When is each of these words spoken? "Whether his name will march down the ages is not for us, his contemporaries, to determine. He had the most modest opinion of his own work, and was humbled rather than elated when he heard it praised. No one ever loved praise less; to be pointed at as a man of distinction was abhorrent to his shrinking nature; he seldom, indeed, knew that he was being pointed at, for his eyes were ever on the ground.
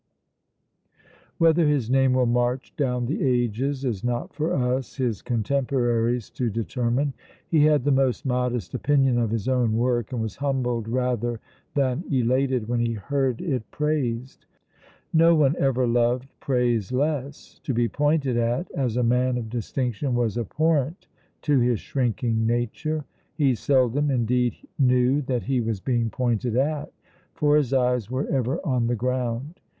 "Whether 1.37 1.67
his 1.67 1.87
name 1.91 2.13
will 2.13 2.25
march 2.25 2.75
down 2.75 3.05
the 3.05 3.21
ages 3.23 3.85
is 3.85 4.03
not 4.03 4.33
for 4.33 4.51
us, 4.51 4.95
his 4.95 5.21
contemporaries, 5.21 6.31
to 6.31 6.49
determine. 6.49 7.13
He 7.47 7.65
had 7.65 7.83
the 7.83 7.91
most 7.91 8.25
modest 8.25 8.73
opinion 8.73 9.19
of 9.19 9.29
his 9.29 9.47
own 9.47 9.73
work, 9.77 10.11
and 10.11 10.19
was 10.19 10.37
humbled 10.37 10.87
rather 10.87 11.39
than 11.75 12.03
elated 12.09 12.67
when 12.67 12.79
he 12.79 12.93
heard 12.93 13.41
it 13.41 13.69
praised. 13.69 14.47
No 15.13 15.35
one 15.35 15.55
ever 15.59 15.85
loved 15.85 16.27
praise 16.39 16.91
less; 16.91 17.59
to 17.59 17.71
be 17.71 17.87
pointed 17.87 18.37
at 18.37 18.71
as 18.71 18.97
a 18.97 19.03
man 19.03 19.37
of 19.37 19.51
distinction 19.51 20.15
was 20.15 20.35
abhorrent 20.35 21.05
to 21.43 21.59
his 21.59 21.79
shrinking 21.79 22.47
nature; 22.47 23.05
he 23.35 23.53
seldom, 23.53 24.09
indeed, 24.09 24.55
knew 24.79 25.21
that 25.21 25.43
he 25.43 25.61
was 25.61 25.79
being 25.79 26.09
pointed 26.09 26.55
at, 26.55 26.91
for 27.35 27.55
his 27.55 27.71
eyes 27.71 28.09
were 28.09 28.25
ever 28.29 28.57
on 28.65 28.87
the 28.87 28.95
ground. 28.95 29.59